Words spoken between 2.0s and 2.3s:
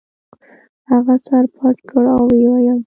او